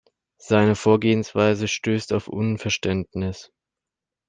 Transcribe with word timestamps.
Seine 0.39 0.73
Vorgehensweise 0.75 1.67
stößt 1.67 2.11
auf 2.13 2.27
Unverständnis. 2.27 3.51